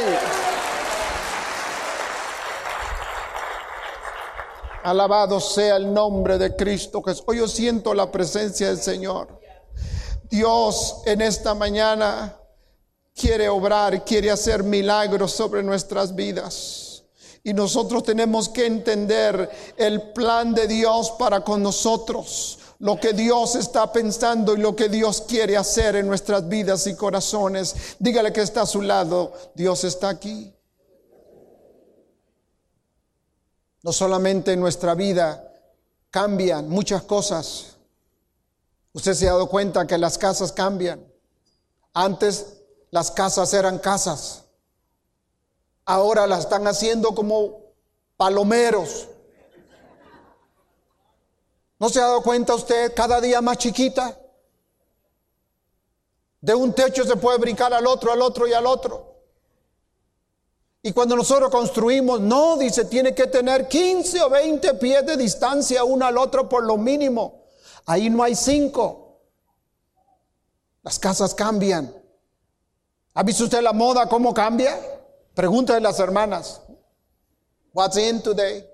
Alabado 4.83 5.41
sea 5.41 5.77
el 5.77 5.93
nombre 5.93 6.37
de 6.37 6.55
Cristo 6.55 7.03
Jesús. 7.03 7.25
Hoy 7.27 7.39
yo 7.39 7.49
siento 7.49 7.95
la 7.95 8.11
presencia 8.11 8.69
del 8.69 8.79
Señor. 8.79 9.41
Dios 10.29 11.03
en 11.07 11.23
esta 11.23 11.55
mañana 11.55 12.37
quiere 13.15 13.49
obrar, 13.49 14.05
quiere 14.05 14.31
hacer 14.31 14.63
milagros 14.63 15.33
sobre 15.33 15.63
nuestras 15.63 16.15
vidas. 16.15 17.05
Y 17.43 17.53
nosotros 17.53 18.03
tenemos 18.03 18.49
que 18.49 18.67
entender 18.67 19.51
el 19.77 20.13
plan 20.13 20.55
de 20.55 20.67
Dios 20.67 21.13
para 21.13 21.41
con 21.41 21.63
nosotros 21.63 22.59
lo 22.79 22.99
que 22.99 23.13
Dios 23.13 23.55
está 23.55 23.93
pensando 23.93 24.55
y 24.55 24.59
lo 24.59 24.75
que 24.75 24.89
Dios 24.89 25.23
quiere 25.23 25.57
hacer 25.57 25.97
en 25.97 26.07
nuestras 26.07 26.49
vidas 26.49 26.87
y 26.87 26.95
corazones. 26.95 27.97
Dígale 27.99 28.33
que 28.33 28.43
está 28.43 28.63
a 28.63 28.67
su 28.67 28.83
lado, 28.83 29.33
Dios 29.55 29.85
está 29.85 30.09
aquí. 30.09 30.55
No 33.83 33.93
solamente 33.93 34.53
en 34.53 34.61
nuestra 34.61 34.95
vida 34.95 35.53
cambian 36.11 36.69
muchas 36.69 37.03
cosas. 37.03 37.77
Usted 38.93 39.15
se 39.15 39.29
ha 39.29 39.33
dado 39.33 39.49
cuenta 39.49 39.87
que 39.87 39.99
las 39.99 40.17
casas 40.17 40.53
cambian. 40.53 41.05
Antes 41.93 42.63
las 42.91 43.11
casas 43.11 43.53
eran 43.53 43.79
casas. 43.79 44.45
Ahora 45.85 46.27
las 46.27 46.41
están 46.41 46.67
haciendo 46.67 47.15
como 47.15 47.59
palomeros. 48.17 49.09
¿No 51.79 51.89
se 51.89 52.01
ha 52.01 52.05
dado 52.05 52.23
cuenta 52.23 52.55
usted 52.55 52.95
cada 52.95 53.21
día 53.21 53.41
más 53.41 53.59
chiquita? 53.59 54.19
De 56.41 56.55
un 56.55 56.75
techo 56.75 57.05
se 57.05 57.17
puede 57.17 57.39
brincar 57.39 57.73
al 57.73 57.87
otro, 57.87 58.13
al 58.13 58.21
otro 58.23 58.47
y 58.47 58.53
al 58.53 58.67
otro. 58.67 59.15
Y 60.83 60.93
cuando 60.93 61.17
nosotros 61.17 61.51
construimos, 61.51 62.21
no, 62.21 62.59
dice, 62.59 62.85
tiene 62.85 63.15
que 63.15 63.27
tener 63.27 63.67
15 63.67 64.23
o 64.23 64.29
20 64.29 64.75
pies 64.75 65.07
de 65.07 65.17
distancia 65.17 65.83
uno 65.83 66.05
al 66.05 66.19
otro 66.19 66.47
por 66.47 66.63
lo 66.63 66.77
mínimo. 66.77 67.47
Ahí 67.87 68.11
no 68.11 68.23
hay 68.23 68.35
cinco. 68.35 69.23
Las 70.83 70.99
casas 70.99 71.35
cambian. 71.35 71.91
¿Ha 73.15 73.23
visto 73.23 73.45
usted 73.45 73.63
la 73.63 73.73
moda 73.73 74.07
cómo 74.07 74.35
cambia? 74.35 74.79
Pregúntale 75.35 75.79
a 75.79 75.91
las 75.91 75.99
hermanas. 75.99 76.61
What's 77.73 77.97
in 77.97 78.23
today? 78.23 78.74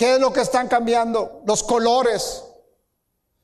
¿Qué 0.00 0.14
es 0.14 0.18
lo 0.18 0.32
que 0.32 0.40
están 0.40 0.66
cambiando? 0.66 1.42
Los 1.44 1.62
colores. 1.62 2.42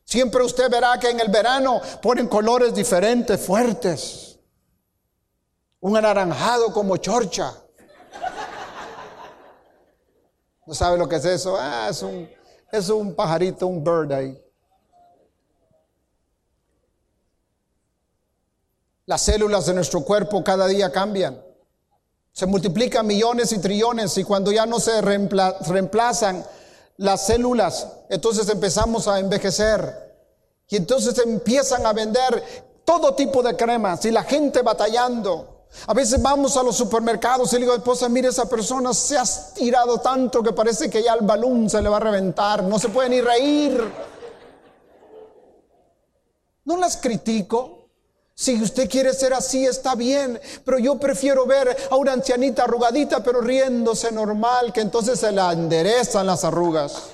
Siempre 0.07 0.43
usted 0.43 0.71
verá 0.71 0.99
que 0.99 1.11
en 1.11 1.21
el 1.21 1.29
verano 1.29 1.83
ponen 2.01 2.29
colores 2.29 2.75
diferentes, 2.75 3.39
fuertes. 3.45 4.39
Un 5.81 5.99
anaranjado 5.99 6.73
como 6.73 6.97
chorcha. 6.97 7.53
¿No 10.65 10.73
sabe 10.73 10.97
lo 10.97 11.07
que 11.07 11.17
es 11.17 11.27
eso? 11.27 11.59
Ah, 11.61 11.89
es 11.91 12.01
un, 12.01 12.27
es 12.73 12.89
un 12.89 13.15
pajarito, 13.15 13.67
un 13.67 13.85
bird 13.85 14.11
ahí. 14.13 14.43
Las 19.05 19.21
células 19.21 19.67
de 19.67 19.75
nuestro 19.75 20.03
cuerpo 20.03 20.43
cada 20.43 20.67
día 20.69 20.91
cambian. 20.91 21.46
Se 22.37 22.45
multiplican 22.45 23.07
millones 23.07 23.50
y 23.52 23.59
trillones 23.61 24.19
y 24.19 24.23
cuando 24.23 24.52
ya 24.52 24.66
no 24.66 24.78
se 24.78 25.00
reemplazan 25.00 26.45
las 26.99 27.25
células, 27.25 27.88
entonces 28.11 28.47
empezamos 28.50 29.09
a 29.09 29.19
envejecer. 29.19 30.21
Y 30.69 30.76
entonces 30.76 31.16
empiezan 31.16 31.87
a 31.87 31.95
vender 31.95 32.45
todo 32.85 33.14
tipo 33.14 33.43
de 33.43 33.57
cremas 33.57 34.05
y 34.05 34.11
la 34.11 34.23
gente 34.23 34.61
batallando. 34.61 35.64
A 35.87 35.95
veces 35.95 36.21
vamos 36.21 36.59
a 36.59 36.62
los 36.62 36.76
supermercados 36.76 37.50
y 37.55 37.57
le 37.57 37.62
digo, 37.62 37.75
esposa, 37.75 38.07
mire, 38.11 38.28
esa 38.28 38.47
persona 38.47 38.93
se 38.93 39.16
ha 39.16 39.25
tirado 39.55 39.97
tanto 40.00 40.43
que 40.43 40.52
parece 40.52 40.90
que 40.90 41.02
ya 41.02 41.14
el 41.14 41.25
balón 41.25 41.71
se 41.71 41.81
le 41.81 41.88
va 41.88 41.97
a 41.97 42.00
reventar, 42.00 42.62
no 42.64 42.78
se 42.78 42.90
puede 42.90 43.09
ni 43.09 43.23
reír. 43.23 43.83
No 46.66 46.76
las 46.76 46.99
critico, 46.99 47.86
si 48.38 48.62
usted 48.62 48.88
quiere 48.90 49.14
ser 49.14 49.33
así, 49.33 49.64
está 49.64 49.95
bien, 49.95 50.38
pero 50.62 50.78
yo 50.78 50.99
prefiero 50.99 51.47
ver 51.47 51.75
a 51.90 51.97
una 51.97 52.12
ancianita 52.12 52.64
arrugadita, 52.64 53.25
pero 53.25 53.40
riéndose 53.40 54.12
normal, 54.12 54.75
que 54.75 54.83
entonces 54.83 55.19
se 55.19 55.33
la 55.33 55.52
enderezan 55.52 56.26
las 56.26 56.45
arrugas. 56.45 57.05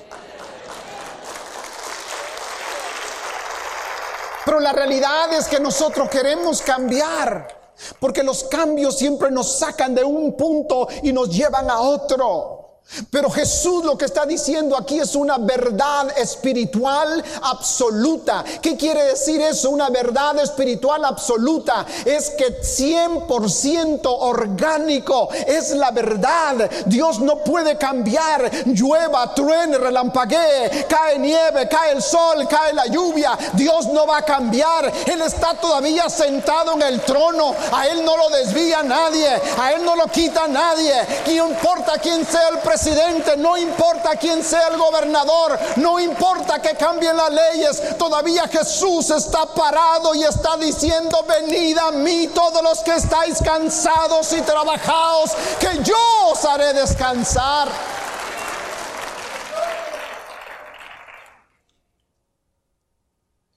Pero 4.43 4.59
la 4.59 4.73
realidad 4.73 5.31
es 5.33 5.47
que 5.47 5.61
nosotros 5.61 6.09
queremos 6.09 6.61
cambiar, 6.61 7.71
porque 8.01 8.21
los 8.21 8.43
cambios 8.43 8.97
siempre 8.97 9.31
nos 9.31 9.59
sacan 9.59 9.95
de 9.95 10.03
un 10.03 10.35
punto 10.35 10.89
y 11.03 11.13
nos 11.13 11.29
llevan 11.29 11.69
a 11.69 11.79
otro. 11.79 12.62
Pero 13.09 13.29
Jesús 13.29 13.83
lo 13.83 13.97
que 13.97 14.05
está 14.05 14.25
diciendo 14.25 14.77
aquí 14.77 14.99
es 14.99 15.15
una 15.15 15.37
verdad 15.37 16.15
espiritual 16.17 17.23
absoluta. 17.41 18.43
¿Qué 18.61 18.77
quiere 18.77 19.03
decir 19.05 19.41
eso? 19.41 19.71
Una 19.71 19.89
verdad 19.89 20.37
espiritual 20.39 21.03
absoluta 21.05 21.85
es 22.05 22.31
que 22.31 22.61
100% 22.61 24.01
orgánico 24.03 25.29
es 25.47 25.71
la 25.71 25.91
verdad. 25.91 26.69
Dios 26.85 27.19
no 27.19 27.37
puede 27.37 27.77
cambiar. 27.77 28.51
Llueva, 28.67 29.33
truene, 29.33 29.77
relampaguee, 29.77 30.85
cae 30.87 31.17
nieve, 31.17 31.67
cae 31.67 31.93
el 31.93 32.01
sol, 32.01 32.47
cae 32.47 32.73
la 32.73 32.85
lluvia. 32.87 33.37
Dios 33.53 33.87
no 33.87 34.05
va 34.05 34.17
a 34.17 34.25
cambiar. 34.25 34.91
Él 35.07 35.21
está 35.21 35.55
todavía 35.55 36.09
sentado 36.09 36.73
en 36.73 36.83
el 36.83 37.01
trono. 37.01 37.55
A 37.71 37.87
Él 37.87 38.05
no 38.05 38.17
lo 38.17 38.29
desvía 38.29 38.83
nadie. 38.83 39.29
A 39.57 39.73
Él 39.73 39.83
no 39.83 39.95
lo 39.95 40.05
quita 40.07 40.47
nadie. 40.47 40.93
Importa 41.27 41.97
quién 41.97 42.25
sea 42.25 42.49
el 42.49 42.59
presidente 42.59 42.72
presidente, 42.73 43.37
no 43.37 43.55
importa 43.55 44.15
quién 44.15 44.43
sea 44.43 44.69
el 44.69 44.77
gobernador, 44.77 45.59
no 45.75 45.99
importa 45.99 46.59
que 46.59 46.75
cambien 46.75 47.15
las 47.15 47.31
leyes, 47.31 47.97
todavía 47.99 48.47
Jesús 48.47 49.11
está 49.11 49.45
parado 49.45 50.15
y 50.15 50.23
está 50.23 50.57
diciendo, 50.57 51.23
venid 51.27 51.77
a 51.77 51.91
mí 51.91 52.29
todos 52.33 52.63
los 52.63 52.79
que 52.79 52.95
estáis 52.95 53.37
cansados 53.43 54.33
y 54.33 54.41
trabajados, 54.41 55.33
que 55.59 55.83
yo 55.83 56.31
os 56.31 56.43
haré 56.45 56.73
descansar. 56.73 57.69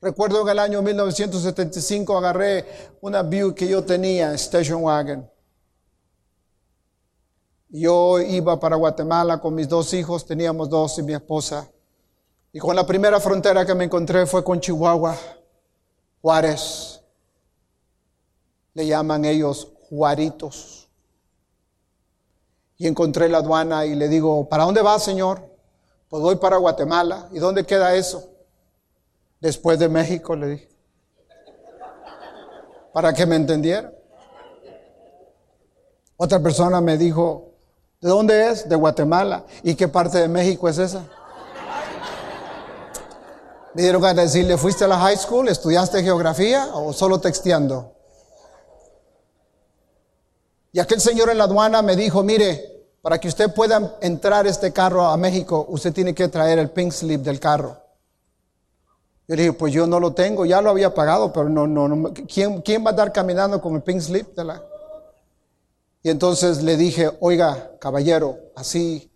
Recuerdo 0.02 0.42
en 0.42 0.48
el 0.50 0.58
año 0.58 0.82
1975 0.82 2.18
agarré 2.18 2.90
una 3.00 3.22
Buick 3.22 3.54
que 3.54 3.68
yo 3.68 3.82
tenía, 3.82 4.34
Station 4.34 4.82
Wagon. 4.82 5.35
Yo 7.68 8.20
iba 8.20 8.58
para 8.60 8.76
Guatemala 8.76 9.40
con 9.40 9.54
mis 9.54 9.68
dos 9.68 9.92
hijos, 9.92 10.24
teníamos 10.24 10.70
dos 10.70 10.98
y 10.98 11.02
mi 11.02 11.14
esposa. 11.14 11.68
Y 12.52 12.58
con 12.58 12.76
la 12.76 12.86
primera 12.86 13.20
frontera 13.20 13.66
que 13.66 13.74
me 13.74 13.84
encontré 13.84 14.24
fue 14.26 14.44
con 14.44 14.60
Chihuahua, 14.60 15.16
Juárez. 16.22 17.02
Le 18.74 18.86
llaman 18.86 19.24
ellos 19.24 19.72
Juaritos. 19.88 20.88
Y 22.78 22.86
encontré 22.86 23.28
la 23.28 23.38
aduana 23.38 23.84
y 23.84 23.94
le 23.94 24.08
digo, 24.08 24.48
¿para 24.48 24.64
dónde 24.64 24.82
va, 24.82 24.98
señor? 24.98 25.42
Pues 26.08 26.22
voy 26.22 26.36
para 26.36 26.58
Guatemala. 26.58 27.28
¿Y 27.32 27.38
dónde 27.38 27.64
queda 27.64 27.94
eso? 27.94 28.30
Después 29.40 29.78
de 29.78 29.88
México, 29.88 30.36
le 30.36 30.46
dije. 30.46 30.68
Para 32.92 33.12
que 33.12 33.26
me 33.26 33.36
entendiera. 33.36 33.92
Otra 36.16 36.40
persona 36.40 36.80
me 36.80 36.96
dijo, 36.96 37.55
¿De 38.00 38.08
dónde 38.08 38.50
es? 38.50 38.68
De 38.68 38.76
Guatemala. 38.76 39.44
¿Y 39.62 39.74
qué 39.74 39.88
parte 39.88 40.18
de 40.18 40.28
México 40.28 40.68
es 40.68 40.78
esa? 40.78 41.02
Me 43.74 43.82
dieron 43.82 44.04
a 44.04 44.14
decirle, 44.14 44.56
¿fuiste 44.56 44.84
a 44.84 44.88
la 44.88 44.98
high 44.98 45.16
school? 45.16 45.48
¿Estudiaste 45.48 46.02
geografía 46.02 46.70
o 46.72 46.92
solo 46.92 47.20
texteando? 47.20 47.92
Y 50.72 50.78
aquel 50.78 51.00
señor 51.00 51.30
en 51.30 51.38
la 51.38 51.44
aduana 51.44 51.82
me 51.82 51.96
dijo, 51.96 52.22
mire, 52.22 52.86
para 53.02 53.18
que 53.18 53.28
usted 53.28 53.52
pueda 53.54 53.96
entrar 54.00 54.46
este 54.46 54.72
carro 54.72 55.06
a 55.06 55.16
México, 55.16 55.66
usted 55.68 55.92
tiene 55.92 56.14
que 56.14 56.28
traer 56.28 56.58
el 56.58 56.70
pink 56.70 56.92
slip 56.92 57.22
del 57.22 57.40
carro. 57.40 57.76
Yo 59.28 59.36
le 59.36 59.42
dije, 59.42 59.52
pues 59.54 59.72
yo 59.72 59.86
no 59.86 59.98
lo 60.00 60.12
tengo, 60.12 60.44
ya 60.44 60.60
lo 60.60 60.70
había 60.70 60.94
pagado, 60.94 61.32
pero 61.32 61.48
no, 61.48 61.66
no, 61.66 61.88
no. 61.88 62.12
¿Quién, 62.12 62.60
quién 62.62 62.84
va 62.84 62.90
a 62.90 62.92
estar 62.92 63.12
caminando 63.12 63.60
con 63.60 63.74
el 63.74 63.82
pink 63.82 64.00
slip 64.00 64.34
de 64.36 64.44
la... 64.44 64.62
Y 66.06 66.10
entonces 66.10 66.62
le 66.62 66.76
dije, 66.76 67.10
oiga, 67.18 67.76
caballero, 67.80 68.38
así 68.54 69.10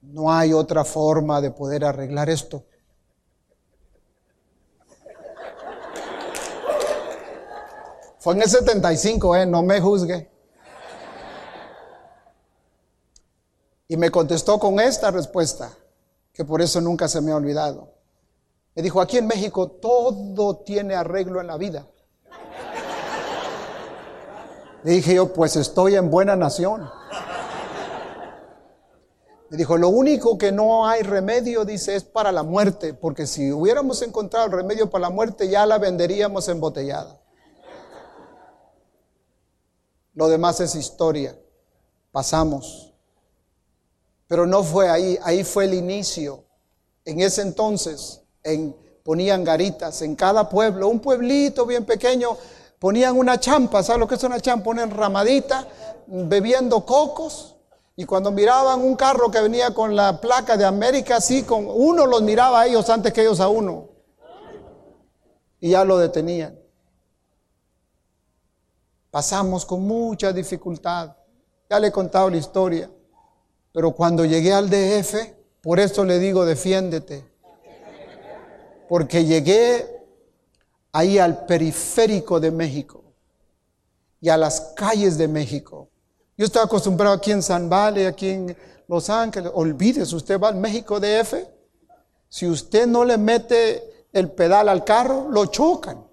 no 0.00 0.32
hay 0.32 0.52
otra 0.52 0.84
forma 0.84 1.40
de 1.40 1.52
poder 1.52 1.84
arreglar 1.84 2.28
esto. 2.28 2.64
Fue 8.18 8.34
en 8.34 8.42
el 8.42 8.50
75, 8.50 9.36
¿eh? 9.36 9.46
No 9.46 9.62
me 9.62 9.80
juzgue. 9.80 10.28
Y 13.86 13.96
me 13.96 14.10
contestó 14.10 14.58
con 14.58 14.80
esta 14.80 15.12
respuesta, 15.12 15.70
que 16.32 16.44
por 16.44 16.60
eso 16.60 16.80
nunca 16.80 17.06
se 17.06 17.20
me 17.20 17.30
ha 17.30 17.36
olvidado. 17.36 17.94
Me 18.74 18.82
dijo, 18.82 19.00
aquí 19.00 19.18
en 19.18 19.28
México 19.28 19.70
todo 19.70 20.56
tiene 20.56 20.96
arreglo 20.96 21.40
en 21.40 21.46
la 21.46 21.56
vida. 21.56 21.86
Le 24.84 24.92
dije 24.92 25.14
yo, 25.14 25.32
pues 25.32 25.56
estoy 25.56 25.96
en 25.96 26.10
buena 26.10 26.36
nación. 26.36 26.88
Me 29.50 29.56
dijo, 29.56 29.78
lo 29.78 29.88
único 29.88 30.36
que 30.36 30.52
no 30.52 30.86
hay 30.86 31.02
remedio, 31.02 31.64
dice, 31.64 31.96
es 31.96 32.04
para 32.04 32.32
la 32.32 32.42
muerte, 32.42 32.92
porque 32.92 33.26
si 33.26 33.50
hubiéramos 33.50 34.02
encontrado 34.02 34.46
el 34.46 34.52
remedio 34.52 34.90
para 34.90 35.02
la 35.02 35.10
muerte, 35.10 35.48
ya 35.48 35.64
la 35.64 35.78
venderíamos 35.78 36.48
embotellada. 36.48 37.18
Lo 40.14 40.28
demás 40.28 40.60
es 40.60 40.74
historia. 40.74 41.38
Pasamos. 42.12 42.92
Pero 44.26 44.46
no 44.46 44.62
fue 44.62 44.90
ahí, 44.90 45.18
ahí 45.22 45.44
fue 45.44 45.64
el 45.64 45.74
inicio. 45.74 46.44
En 47.04 47.20
ese 47.20 47.40
entonces, 47.40 48.20
en, 48.42 48.76
ponían 49.02 49.44
garitas 49.44 50.02
en 50.02 50.14
cada 50.14 50.50
pueblo, 50.50 50.88
un 50.88 51.00
pueblito 51.00 51.64
bien 51.64 51.86
pequeño, 51.86 52.36
ponían 52.78 53.16
una 53.16 53.38
champa, 53.40 53.82
¿sabes 53.82 54.00
lo 54.00 54.08
que 54.08 54.14
es 54.14 54.24
una 54.24 54.40
champa? 54.40 54.64
Ponen 54.64 54.90
ramadita, 54.90 55.66
bebiendo 56.06 56.84
cocos. 56.84 57.56
Y 57.96 58.04
cuando 58.04 58.30
miraban 58.30 58.80
un 58.80 58.94
carro 58.94 59.30
que 59.30 59.40
venía 59.40 59.74
con 59.74 59.96
la 59.96 60.20
placa 60.20 60.56
de 60.56 60.64
América, 60.64 61.16
así, 61.16 61.42
con 61.42 61.66
uno 61.68 62.06
los 62.06 62.22
miraba 62.22 62.60
a 62.60 62.66
ellos 62.66 62.88
antes 62.90 63.12
que 63.12 63.22
ellos 63.22 63.40
a 63.40 63.48
uno. 63.48 63.88
Y 65.60 65.70
ya 65.70 65.84
lo 65.84 65.98
detenían. 65.98 66.56
Pasamos 69.10 69.66
con 69.66 69.82
mucha 69.82 70.32
dificultad. 70.32 71.16
Ya 71.68 71.80
le 71.80 71.88
he 71.88 71.92
contado 71.92 72.30
la 72.30 72.36
historia. 72.36 72.88
Pero 73.72 73.92
cuando 73.92 74.24
llegué 74.24 74.52
al 74.52 74.70
DF, 74.70 75.34
por 75.60 75.80
eso 75.80 76.04
le 76.04 76.20
digo, 76.20 76.44
defiéndete. 76.44 77.28
Porque 78.88 79.24
llegué 79.24 79.97
ahí 80.98 81.16
al 81.16 81.46
periférico 81.46 82.40
de 82.40 82.50
México 82.50 83.04
y 84.20 84.28
a 84.28 84.36
las 84.36 84.72
calles 84.74 85.16
de 85.16 85.28
México. 85.28 85.88
Yo 86.36 86.44
estaba 86.44 86.64
acostumbrado 86.64 87.14
aquí 87.14 87.30
en 87.30 87.40
San 87.40 87.68
Vale, 87.68 88.08
aquí 88.08 88.30
en 88.30 88.56
Los 88.88 89.08
Ángeles. 89.08 89.52
Olvídese, 89.54 90.16
usted 90.16 90.40
va 90.40 90.48
al 90.48 90.56
México 90.56 90.98
DF. 90.98 91.34
Si 92.28 92.48
usted 92.48 92.88
no 92.88 93.04
le 93.04 93.16
mete 93.16 94.06
el 94.12 94.32
pedal 94.32 94.68
al 94.68 94.82
carro, 94.84 95.28
lo 95.30 95.46
chocan. 95.46 96.04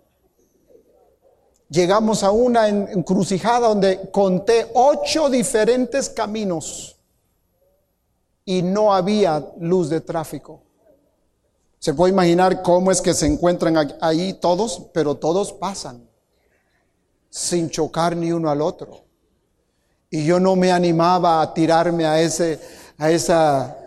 Llegamos 1.69 2.21
a 2.21 2.29
una 2.29 2.67
encrucijada 2.67 3.69
donde 3.69 4.11
conté 4.11 4.69
ocho 4.75 5.29
diferentes 5.31 6.09
caminos 6.11 6.95
y 8.45 8.61
no 8.61 8.93
había 8.93 9.43
luz 9.59 9.89
de 9.89 10.01
tráfico. 10.01 10.64
Se 11.85 11.93
puede 11.93 12.13
imaginar 12.13 12.63
cómo 12.63 12.91
es 12.91 12.99
que 12.99 13.13
se 13.13 13.27
encuentran 13.27 13.75
ahí 14.01 14.33
todos, 14.33 14.87
pero 14.91 15.13
todos 15.13 15.53
pasan 15.53 16.09
sin 17.29 17.69
chocar 17.69 18.17
ni 18.17 18.31
uno 18.31 18.49
al 18.49 18.59
otro. 18.59 19.05
Y 20.09 20.25
yo 20.25 20.39
no 20.39 20.55
me 20.55 20.71
animaba 20.71 21.43
a 21.43 21.53
tirarme 21.53 22.07
a 22.07 22.19
ese, 22.19 22.59
a 22.97 23.11
esa, 23.11 23.77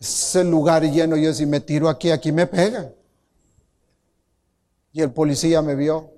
ese 0.00 0.42
lugar 0.42 0.82
lleno. 0.82 1.16
Yo 1.16 1.32
si 1.32 1.46
me 1.46 1.60
tiro 1.60 1.88
aquí, 1.88 2.10
aquí 2.10 2.32
me 2.32 2.48
pegan. 2.48 2.92
Y 4.92 5.00
el 5.00 5.12
policía 5.12 5.62
me 5.62 5.76
vio 5.76 6.10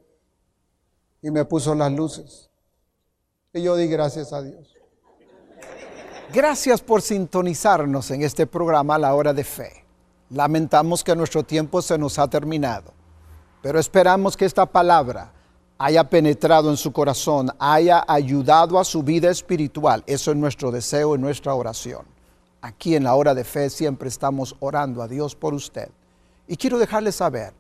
y 1.21 1.31
me 1.31 1.45
puso 1.45 1.75
las 1.75 1.93
luces. 1.93 2.49
Y 3.53 3.61
yo 3.61 3.77
di 3.77 3.89
gracias 3.89 4.33
a 4.33 4.41
Dios. 4.41 4.75
Gracias 6.33 6.81
por 6.81 7.03
sintonizarnos 7.03 8.11
en 8.11 8.23
este 8.23 8.47
programa 8.47 8.97
La 8.97 9.15
Hora 9.15 9.35
de 9.35 9.45
Fe. 9.45 9.85
Lamentamos 10.31 11.05
que 11.05 11.15
nuestro 11.15 11.43
tiempo 11.43 11.83
se 11.83 11.99
nos 11.99 12.19
ha 12.19 12.27
terminado, 12.27 12.95
pero 13.61 13.79
esperamos 13.79 14.35
que 14.35 14.47
esta 14.47 14.65
palabra 14.65 15.31
haya 15.77 16.09
penetrado 16.09 16.71
en 16.71 16.79
su 16.79 16.91
corazón, 16.91 17.51
haya 17.59 18.03
ayudado 18.09 18.79
a 18.79 18.85
su 18.85 19.03
vida 19.03 19.31
espiritual. 19.31 20.03
Eso 20.07 20.31
es 20.31 20.37
nuestro 20.39 20.71
deseo 20.71 21.17
y 21.17 21.19
nuestra 21.19 21.53
oración. 21.53 22.07
Aquí 22.63 22.97
en 22.97 23.05
la 23.05 23.15
hora 23.15 23.35
de 23.35 23.45
fe 23.45 23.69
siempre 23.69 24.09
estamos 24.09 24.57
orando 24.61 25.03
a 25.03 25.09
Dios 25.09 25.35
por 25.35 25.53
usted. 25.53 25.91
Y 26.49 26.57
quiero 26.57 26.79
dejarle 26.79 27.13
saber, 27.13 27.53